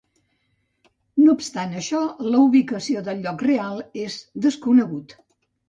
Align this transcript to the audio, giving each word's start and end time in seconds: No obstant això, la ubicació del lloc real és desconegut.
No 1.23 1.27
obstant 1.39 1.75
això, 1.83 2.01
la 2.29 2.41
ubicació 2.47 3.05
del 3.11 3.23
lloc 3.29 3.47
real 3.51 3.81
és 4.09 4.19
desconegut. 4.49 5.19